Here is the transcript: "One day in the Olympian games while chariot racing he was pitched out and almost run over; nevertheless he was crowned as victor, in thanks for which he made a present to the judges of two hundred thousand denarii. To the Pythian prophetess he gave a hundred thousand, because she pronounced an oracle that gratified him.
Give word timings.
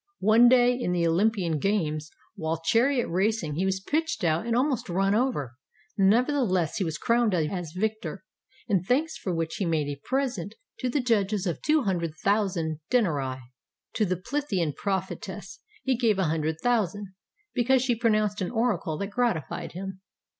"One 0.17 0.49
day 0.49 0.73
in 0.73 0.93
the 0.93 1.05
Olympian 1.07 1.59
games 1.59 2.09
while 2.33 2.57
chariot 2.57 3.07
racing 3.07 3.53
he 3.53 3.65
was 3.65 3.79
pitched 3.79 4.23
out 4.23 4.47
and 4.47 4.55
almost 4.55 4.89
run 4.89 5.13
over; 5.13 5.57
nevertheless 5.95 6.77
he 6.77 6.83
was 6.83 6.97
crowned 6.97 7.35
as 7.35 7.71
victor, 7.73 8.23
in 8.67 8.81
thanks 8.83 9.15
for 9.15 9.31
which 9.31 9.57
he 9.57 9.65
made 9.67 9.87
a 9.89 10.01
present 10.03 10.55
to 10.79 10.89
the 10.89 11.01
judges 11.03 11.45
of 11.45 11.61
two 11.61 11.83
hundred 11.83 12.15
thousand 12.15 12.79
denarii. 12.89 13.41
To 13.93 14.03
the 14.05 14.17
Pythian 14.17 14.73
prophetess 14.73 15.59
he 15.83 15.95
gave 15.95 16.17
a 16.17 16.23
hundred 16.23 16.59
thousand, 16.63 17.13
because 17.53 17.83
she 17.83 17.93
pronounced 17.95 18.41
an 18.41 18.49
oracle 18.49 18.97
that 18.97 19.11
gratified 19.11 19.73
him. 19.73 20.01